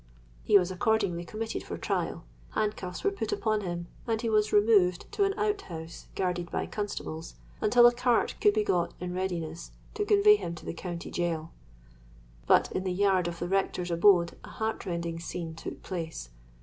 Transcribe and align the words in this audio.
He 0.41 0.57
was 0.57 0.71
accordingly 0.71 1.23
committed 1.23 1.61
for 1.61 1.77
trial—handcuffs 1.77 3.03
were 3.03 3.11
put 3.11 3.31
upon 3.31 3.61
him; 3.61 3.85
and 4.07 4.19
he 4.19 4.31
was 4.31 4.51
removed 4.51 5.05
to 5.11 5.25
an 5.25 5.35
out 5.37 5.61
house, 5.69 6.07
guarded 6.15 6.49
by 6.49 6.65
constables, 6.65 7.35
until 7.61 7.85
a 7.85 7.93
cart 7.93 8.33
could 8.41 8.55
be 8.55 8.63
got 8.63 8.95
in 8.99 9.13
readiness 9.13 9.69
to 9.93 10.03
convey 10.03 10.37
him 10.37 10.55
to 10.55 10.65
the 10.65 10.73
County 10.73 11.11
Gaol. 11.11 11.51
"But 12.47 12.71
in 12.71 12.83
the 12.83 12.91
yard 12.91 13.27
of 13.27 13.37
the 13.37 13.47
rector's 13.47 13.91
abode 13.91 14.35
a 14.43 14.49
heart 14.49 14.87
rending 14.87 15.19
scene 15.19 15.53
took 15.53 15.83
place. 15.83 16.31